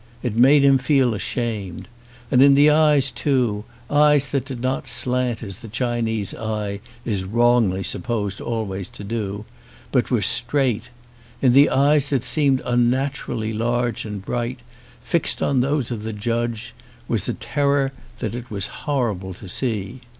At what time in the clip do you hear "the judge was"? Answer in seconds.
16.01-17.29